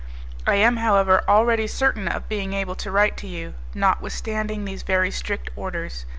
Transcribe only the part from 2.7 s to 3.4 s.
to write to